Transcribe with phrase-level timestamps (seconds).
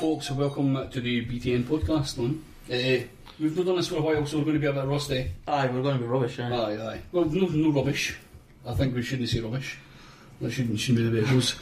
[0.00, 2.18] folks, welcome to the BTN podcast.
[2.18, 3.06] Uh,
[3.38, 5.30] we've not done this for a while, so we're going to be a bit rusty.
[5.46, 6.38] Aye, we're going to be rubbish.
[6.38, 6.50] Aye.
[6.50, 7.02] Aye, aye.
[7.12, 8.16] Well, no, no rubbish.
[8.66, 9.76] I think we shouldn't say rubbish.
[10.40, 11.54] That shouldn't, shouldn't be the way it goes.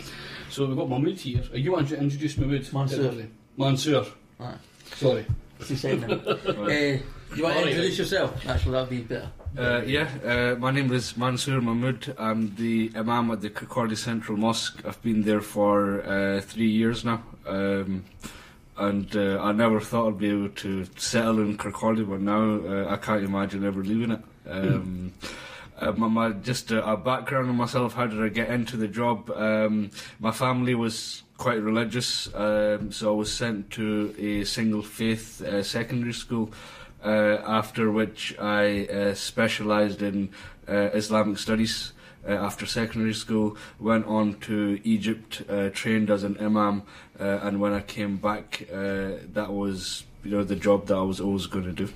[0.50, 1.42] So we've got Mahmood here.
[1.52, 2.72] Are you want to introduce Mahmood?
[2.72, 3.26] Mansoor.
[3.56, 4.06] Mansoor.
[4.38, 4.54] Aye.
[4.94, 5.26] Sorry.
[5.56, 6.12] What's he saying now?
[6.12, 6.36] uh,
[7.34, 8.46] you want to introduce yourself?
[8.46, 9.32] Actually, that'd be better.
[9.56, 12.14] Uh, yeah, uh, my name is Mansoor Mahmood.
[12.18, 14.84] I'm the Imam at the Kirkcaldy Central Mosque.
[14.84, 17.22] I've been there for uh, three years now.
[17.46, 18.04] Um,
[18.76, 22.92] and uh, I never thought I'd be able to settle in Kirkcaldy, but now uh,
[22.92, 24.20] I can't imagine ever leaving it.
[24.48, 25.12] Um,
[25.80, 29.30] uh, my, my, just a, background on myself, how did I get into the job?
[29.30, 29.90] Um,
[30.20, 36.12] my family was quite religious, um, so I was sent to a single faith secondary
[36.12, 36.50] school.
[37.04, 40.30] Uh, after which I uh, specialised in
[40.68, 41.92] uh, Islamic studies
[42.26, 43.56] uh, after secondary school.
[43.78, 46.82] Went on to Egypt, uh, trained as an imam,
[47.18, 51.20] uh, and when I came back, that was you know the job that I was
[51.20, 51.88] always going to do.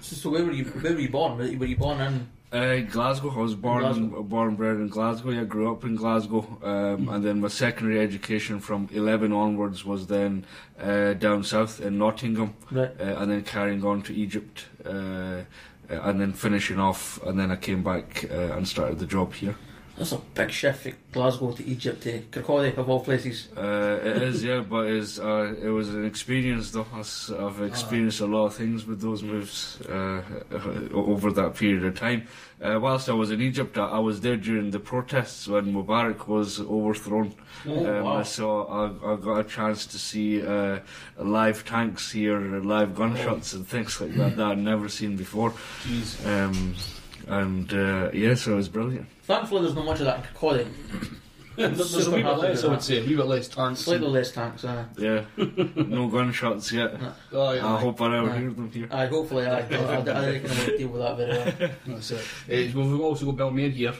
[0.00, 0.64] So, so where were you?
[0.64, 1.38] Where were you born?
[1.38, 2.28] Were you born in?
[2.52, 3.30] Uh, Glasgow.
[3.30, 4.22] I was born Glasgow.
[4.22, 5.30] born and bred in Glasgow.
[5.30, 10.06] Yeah, grew up in Glasgow, um, and then my secondary education from eleven onwards was
[10.06, 10.46] then
[10.80, 12.54] uh, down south in Nottingham.
[12.70, 12.92] Right.
[13.00, 15.42] uh, and then carrying on to Egypt, uh, uh,
[15.90, 19.56] and then finishing off, and then I came back uh, and started the job here.
[19.96, 20.82] That's a big shift.
[20.82, 23.48] From Glasgow to Egypt to Kirkcaldy of all places.
[23.56, 26.86] Uh, it is, yeah, but it's, uh, it was an experience though.
[26.92, 30.22] I've experienced a lot of things with those moves uh,
[30.92, 32.28] over that period of time.
[32.60, 36.60] Uh, whilst I was in Egypt, I, was there during the protests when Mubarak was
[36.60, 37.34] overthrown.
[37.66, 38.22] Oh, um, wow.
[38.22, 40.80] So I, I got a chance to see uh,
[41.18, 45.50] live tanks here, live gunshots, and things like that that I'd never seen before.
[45.82, 46.26] Jeez.
[46.26, 46.74] Um,
[47.26, 49.06] and uh, yeah, so it was brilliant.
[49.22, 50.66] Thankfully, there's not much of that in Kirkcaldy.
[51.56, 52.98] There's a Super wee bit less, I would say.
[52.98, 53.80] A wee bit less tanks.
[53.80, 54.62] Slightly less tanks.
[54.66, 54.84] Aye.
[54.98, 55.24] Yeah,
[55.74, 56.94] no gunshots yet.
[57.00, 57.80] Aye, I aye.
[57.80, 58.38] hope I never Aye.
[58.40, 58.88] hear them here.
[58.90, 59.66] Aye, hopefully, aye.
[59.70, 61.30] I, I, I reckon I will deal with that very
[61.68, 61.70] well.
[61.86, 62.20] That's it.
[62.20, 63.94] Uh, well, we've also got Bill Mair here.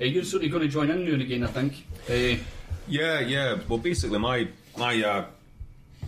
[0.00, 1.86] Uh, you're sort of going to join in now and again, I think.
[2.08, 2.42] Uh,
[2.88, 3.58] Yeah, yeah.
[3.68, 4.48] Well, basically, my
[4.78, 5.24] my uh,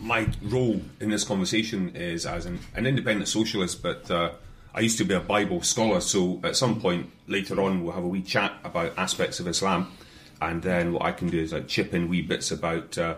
[0.01, 4.31] my role in this conversation is as an, an independent socialist, but uh,
[4.75, 6.01] I used to be a Bible scholar.
[6.01, 9.93] So at some point later on, we'll have a wee chat about aspects of Islam,
[10.43, 12.99] and then what I can do is like chip in wee bits about.
[12.99, 13.17] Uh,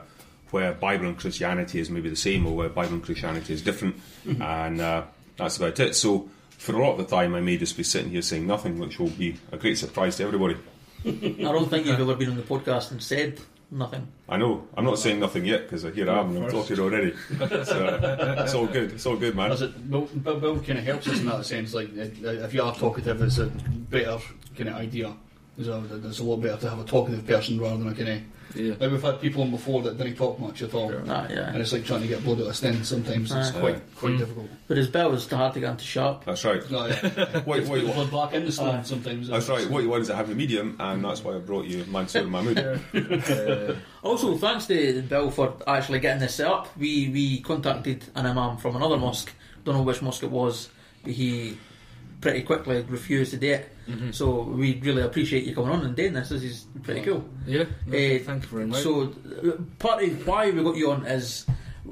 [0.50, 3.96] where Bible and Christianity is maybe the same, or where Bible and Christianity is different,
[4.40, 5.02] and uh,
[5.36, 5.96] that's about it.
[5.96, 8.78] So, for a lot of the time, I may just be sitting here saying nothing,
[8.78, 10.56] which will be a great surprise to everybody.
[11.04, 13.40] I don't think you've ever been on the podcast and said
[13.70, 14.06] nothing.
[14.28, 14.66] I know.
[14.76, 17.14] I'm not saying nothing yet because here I am and I'm talking already.
[17.38, 18.92] So it's all good.
[18.92, 19.52] It's all good, man.
[19.52, 21.74] As it, Bill, Bill, Bill kind of helps us in that sense.
[21.74, 24.18] Like, if you are talkative, it's a better
[24.56, 25.14] kind of idea.
[25.58, 28.08] It's a, it's a lot better to have a talkative person rather than a kind
[28.08, 28.22] of.
[28.54, 28.74] Yeah.
[28.78, 31.72] Like we've had people on before that didn't talk much at all, Ah, and it's
[31.72, 32.82] like trying to get blood out of stem.
[32.84, 33.60] Sometimes it's Aye.
[33.60, 34.18] quite quite Mm.
[34.18, 34.48] difficult.
[34.68, 36.24] But his bell is hard to get into sharp.
[36.24, 36.70] That's right.
[36.70, 37.42] No, yeah.
[37.46, 37.94] Wait, wait, what?
[38.10, 38.82] blood back in the stone Aye.
[38.82, 39.28] sometimes.
[39.28, 39.68] That's right.
[39.68, 42.58] What you want is a happy medium, and that's why I brought you Mansoor Mahmood.
[42.58, 46.68] Uh, Also, thanks to Bill for actually getting this set up.
[46.78, 49.32] We we contacted an imam from another mosque.
[49.64, 50.68] Don't know which mosque it was,
[51.02, 51.58] but he
[52.26, 53.70] pretty quickly refused to do it.
[54.12, 56.30] So we really appreciate you coming on and doing this.
[56.30, 57.24] This is pretty cool.
[57.46, 58.82] yeah, no, Eh, thank you very much.
[58.82, 59.14] So
[59.46, 61.46] uh, part of why we got you on is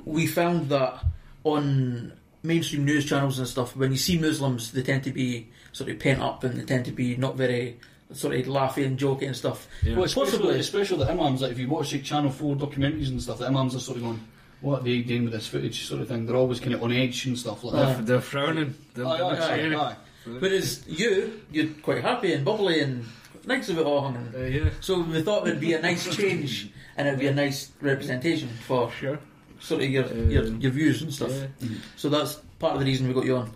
[0.05, 1.05] we found that
[1.45, 2.13] on
[2.43, 6.01] mainstream news channels and stuff, when you see Muslims, they tend to be sort of
[6.01, 7.79] pent up and they tend to be not very
[8.13, 9.69] sort of laughing and jokey and stuff.
[9.85, 9.95] Yeah.
[9.95, 10.59] Well, especially, Possibly.
[10.59, 11.43] especially the imams.
[11.43, 14.03] Like if you watch like Channel Four documentaries and stuff, the imams are sort of
[14.03, 14.21] going,
[14.63, 16.27] "What are they doing with this footage?" Sort of thing.
[16.27, 17.93] They're always kind of on edge and stuff like Aye.
[17.95, 18.07] that.
[18.07, 18.75] they're frowning.
[18.95, 19.97] They're, Aye, aye, they're- aye,
[20.27, 20.39] aye.
[20.41, 23.05] Whereas you, you're quite happy and bubbly and
[23.47, 24.07] nice of it all.
[24.09, 27.35] And Uh, yeah, so we thought it'd be a nice change and it'd be a
[27.35, 29.19] nice representation for sure.
[29.61, 31.31] sort of your your, Um, your views and stuff.
[31.33, 31.69] Yeah.
[31.97, 33.49] So that's part of the reason we got you on.
[33.49, 33.53] Uh,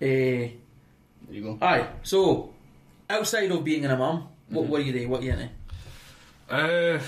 [0.00, 0.50] There
[1.30, 1.58] you go.
[1.62, 1.86] aye.
[2.02, 2.50] So
[3.10, 4.16] outside of being an imam,
[4.48, 4.70] what Mm-hmm.
[4.70, 5.08] what are you do?
[5.08, 5.48] What are you into?
[6.48, 7.00] Uh,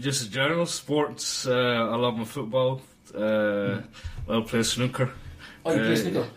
[0.00, 1.46] just general sports.
[1.46, 1.52] Uh,
[1.92, 2.80] I love my football.
[3.14, 3.80] Uh,
[4.28, 5.10] I'll play snooker.
[5.64, 6.28] Oh, you play Uh, snooker.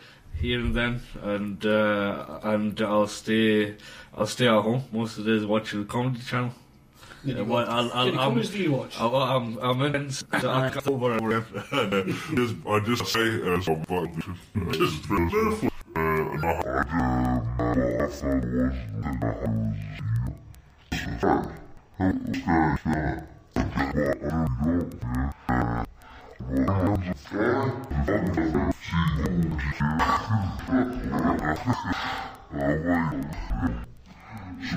[0.41, 3.75] Here and then, and uh, and I'll stay
[4.15, 6.51] I'll stay at home most of the days watching the comedy channel.
[7.23, 7.53] There you Uh, go.
[7.53, 8.95] well, I'll, What I'll, I'm, do you watch?
[8.99, 11.13] I'll, I'm I'm in so I can't over
[12.35, 14.07] just, I just say as a but
[14.73, 15.09] just
[25.49, 25.84] uh,
[26.45, 26.53] So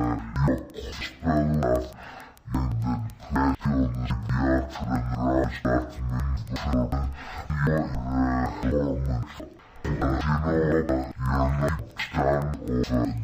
[12.91, 13.20] Excellent.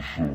[0.00, 0.31] Show.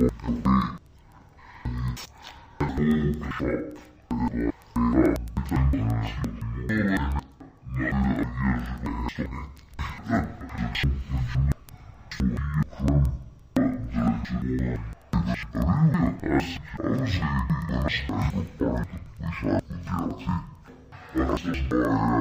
[0.00, 0.04] Oh,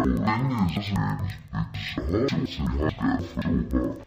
[0.05, 1.19] man, this is a
[1.53, 2.07] hot sauce.
[2.09, 4.06] It has to be a full bar.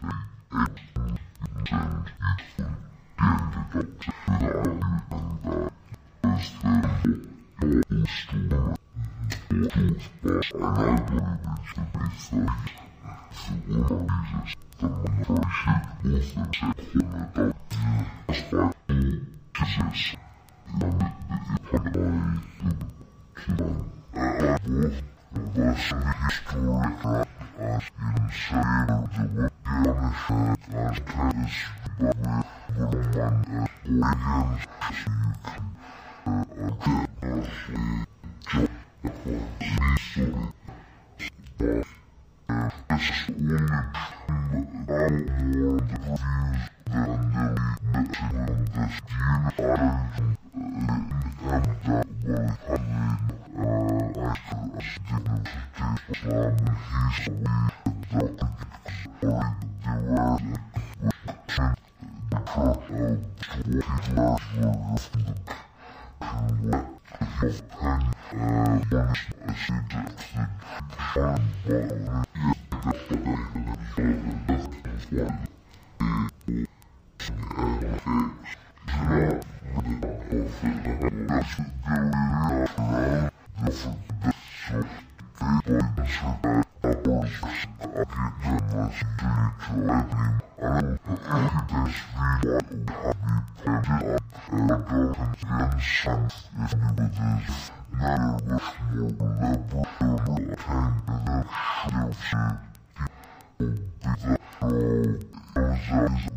[105.91, 106.30] Thank you.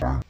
[0.00, 0.29] Die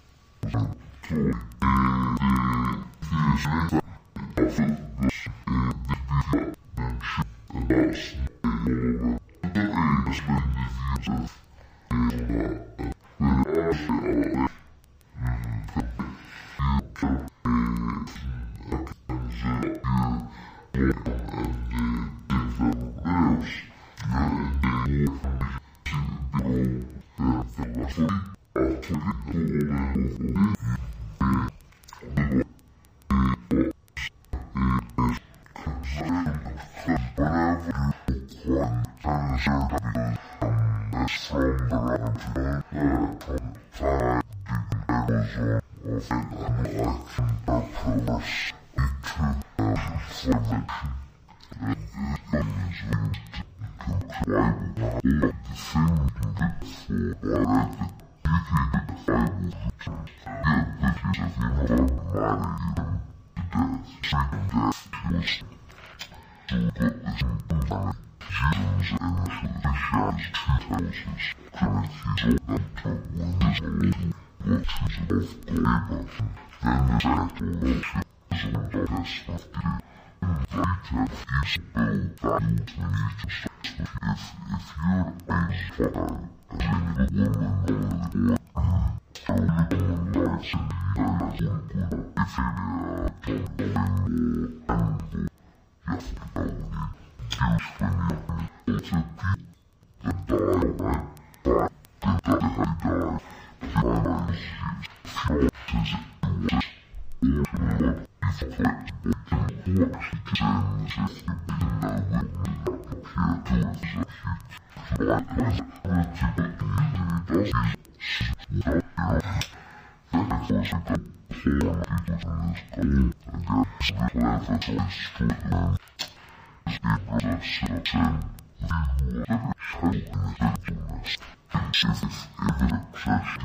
[131.73, 133.39] Jesus, ever the crush,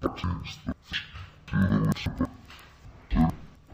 [0.00, 0.58] but he's
[2.18, 2.30] the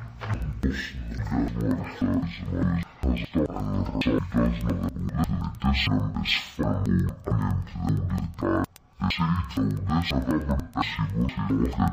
[0.62, 5.56] Most of the family thought his mother has gotten herself dozen of them within a
[5.62, 8.68] decent this family and into the wounded part.
[9.00, 11.92] They say he told this of them as she was his orphan.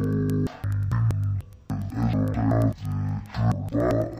[0.00, 0.48] Terima
[2.32, 4.19] kasih.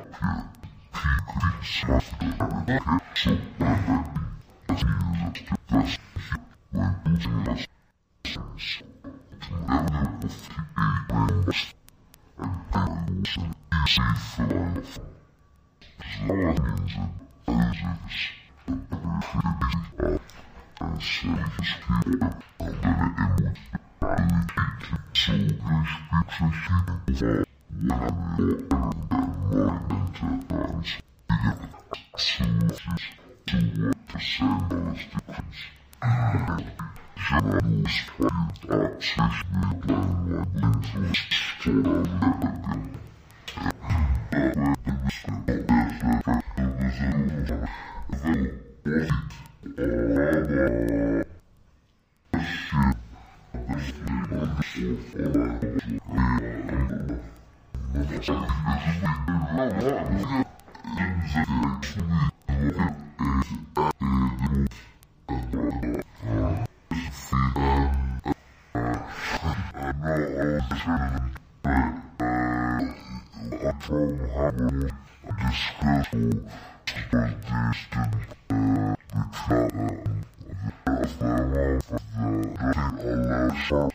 [83.53, 83.87] essa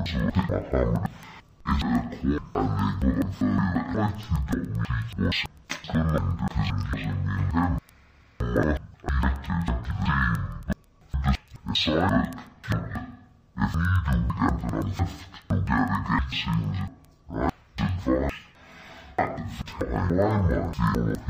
[0.00, 0.08] Why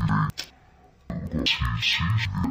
[0.07, 0.49] not?
[1.11, 2.50] You know, he sees me.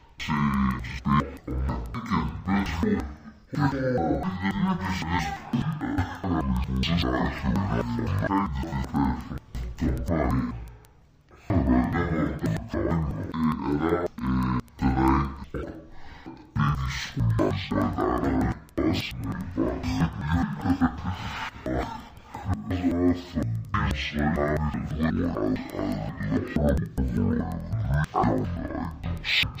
[29.23, 29.60] Shit.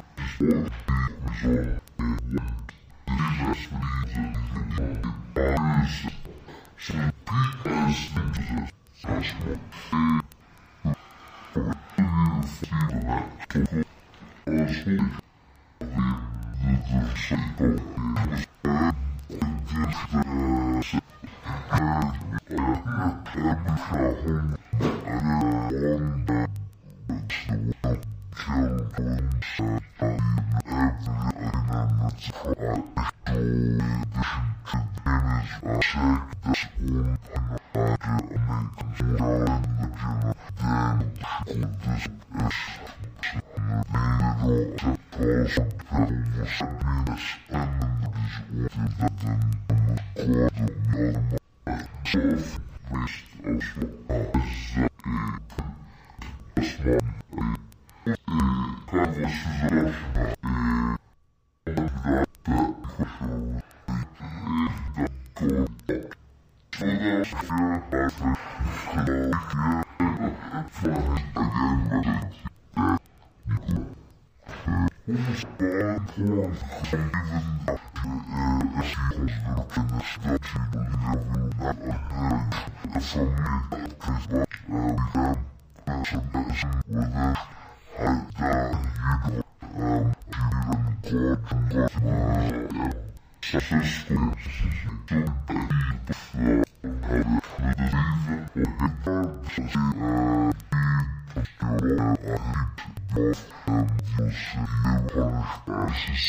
[75.57, 77.43] bad horse.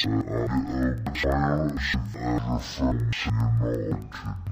[0.02, 4.51] Sir Audio Cyrus and Adder from Synology.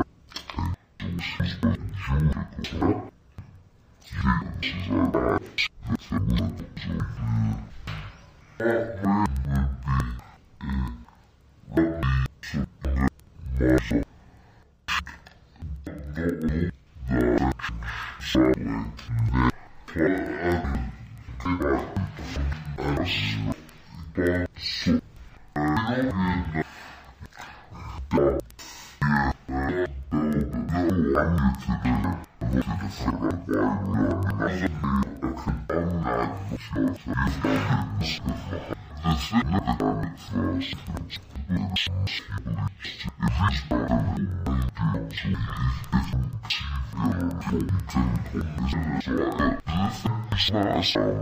[50.91, 51.21] so,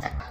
[0.00, 0.30] Yeah.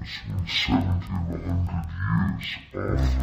[0.00, 3.20] 1700 years after he,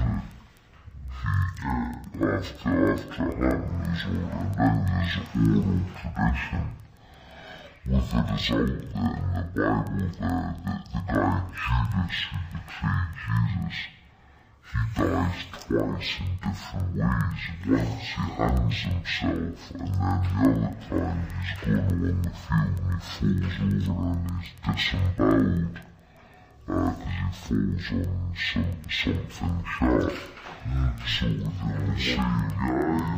[1.64, 1.98] died,
[2.38, 4.86] after, after having his own and
[5.98, 6.66] tradition,
[7.88, 10.30] with the result that in the Bible, the,
[10.62, 13.80] the, the guy Judas, who betrayed Jesus,
[14.70, 17.38] he dies twice in different ways.
[17.58, 23.74] Once he hangs himself, and then the other time he's going on the field and
[23.74, 25.87] he falls over and he's disemboweled.
[27.48, 27.98] 风中
[28.34, 29.88] 声声分飘，
[30.66, 30.70] 你
[31.06, 32.22] 是我的心呀，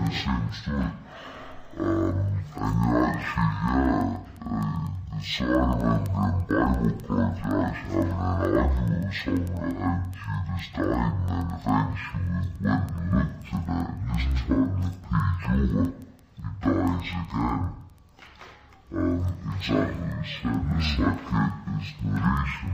[0.05, 0.71] 的心碎。
[1.79, 2.13] 嗯，
[2.55, 3.73] 爱你爱心呀，
[4.45, 4.53] 嗯，
[5.19, 8.47] 虽然我们白目国家下面拉住
[9.09, 9.41] 手了，
[10.13, 11.65] 但记得答应你的分
[11.97, 12.05] 数，
[12.61, 12.69] 我
[13.11, 13.69] 们现在
[14.05, 14.53] 也是穿的
[15.39, 15.89] 皮球了，
[16.35, 17.33] 你答应是干。
[18.91, 19.21] Um,
[19.59, 22.73] exactly, so the second is the nation.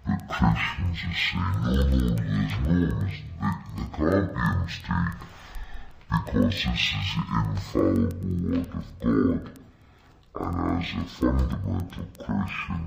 [0.07, 5.17] But Christians are saying, no, no, there's no mistake, there can't be a mistake
[6.09, 9.66] because this is the infallible word of God.
[10.39, 12.83] And as a fundamental question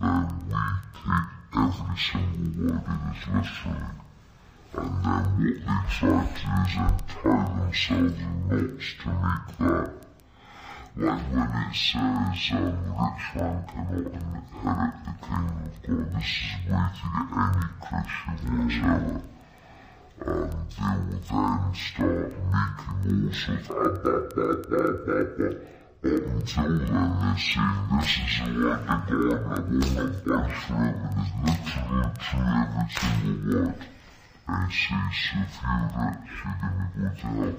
[0.00, 0.60] that we
[0.92, 3.96] take every single word it is literally,
[4.76, 9.88] and then what they try to is tie themselves in knots to make that.
[10.94, 16.60] Like when it says, um, rich man cannot inherit the kingdom of God, this is
[16.68, 19.16] way to get any Christian whatsoever.
[20.26, 23.82] Um, they will then start making all sorts of
[26.02, 31.10] until then, they say this is a lot of God, I will not buy forever.
[31.44, 33.80] There's literally true every single word.
[34.48, 37.54] I say so few that she didn't go to hell.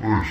[0.00, 0.30] Yes.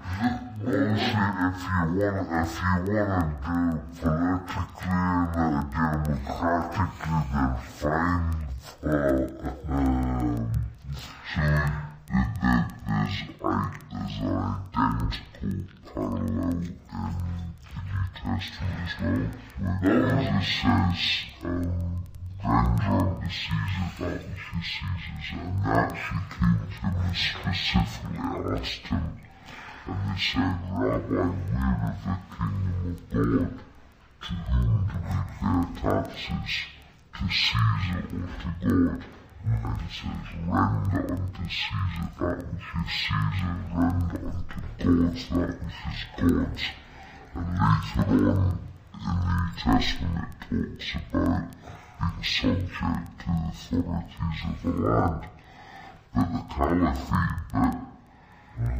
[0.62, 3.26] honestly, if you want, if you want
[3.68, 8.38] to do it politically and democratically, then fine.
[8.80, 8.94] Uh,
[9.68, 10.52] um,
[11.34, 13.18] see, that, that there's,
[13.92, 14.36] there's an
[14.74, 15.52] identical
[15.92, 17.02] parallel in the
[17.84, 19.26] New Testament as well,
[19.60, 21.02] where Jesus says,
[21.44, 22.04] um,
[22.40, 23.88] Grandeur the Caesar,
[25.32, 27.18] and that she came to him and
[31.54, 32.14] and the
[33.10, 33.60] kingdom?
[34.20, 34.96] To whom do
[35.80, 36.52] taxes?
[37.14, 39.17] To Caesar or to God?
[39.44, 45.82] And he says, Render unto Caesar that which is Caesar, render unto God that which
[45.88, 46.64] is God's.
[47.34, 48.58] And later on
[48.94, 51.46] in the New Testament it talks about
[52.00, 55.22] being subject to the authorities of the land.
[56.14, 57.76] But the caliphate bit,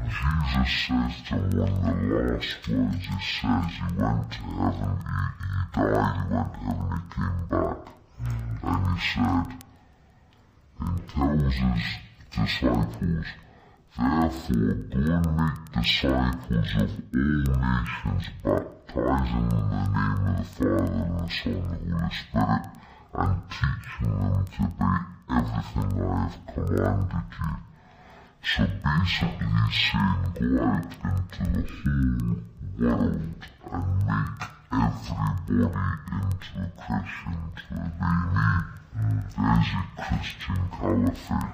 [0.09, 5.15] Jesus says to one of the last words, he says he went to heaven, he,
[5.49, 7.81] he died, he went to heaven, he came back.
[8.63, 9.68] And he said,
[10.81, 11.83] and tells his
[12.31, 13.27] disciples,
[13.97, 20.45] Therefore go and make disciples of all nations, baptizing them in the name of the
[20.45, 22.65] Father and the Son and the Holy Spirit,
[23.15, 24.99] and teaching them to obey
[25.31, 27.57] everything I have commanded you.
[28.43, 32.39] So basically he's saying go out into the whole
[32.79, 33.29] world
[33.73, 34.41] and make
[34.73, 35.67] everybody
[36.13, 37.39] into a Christian
[38.33, 38.78] me.
[38.95, 41.53] There's a Christian caliphate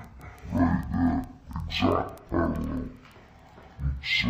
[0.52, 1.26] right there,
[1.66, 2.88] exact parallel.
[4.02, 4.28] So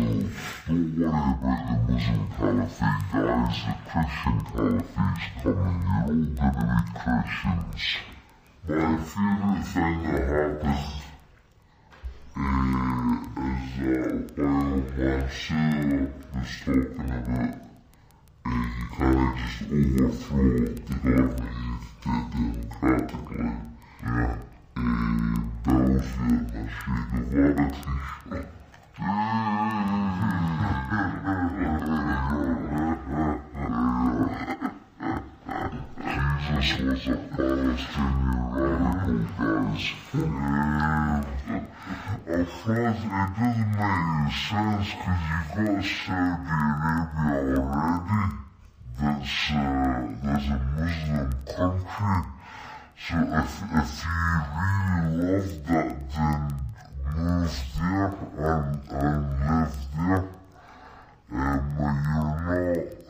[0.67, 6.23] don't worry about the Muslim caliphate guys, the Christian caliphate's coming, you're all
[6.55, 7.83] gonna be Christians.
[8.67, 10.79] My favourite thing that happened
[12.35, 12.53] uh,
[13.45, 17.64] is uh, while Mansoor was talking about
[18.45, 21.55] uh, he kind of just overthrew the government
[22.31, 23.49] democratically.
[24.03, 24.37] Yeah.
[24.77, 28.45] Uh, Belgium, the Che Guevara t-shirt.
[36.61, 39.85] Jesus was a Palestinian radical, guys.
[41.87, 48.25] At first, it doesn't make sense because you got Saudi Arabia already.
[48.99, 52.31] that's uh, there's a Muslim country.
[52.97, 54.19] So if if you
[54.57, 54.81] really
[55.21, 56.41] love that, then
[57.15, 58.09] move there
[58.39, 60.23] and and live there.
[61.31, 61.93] Um, but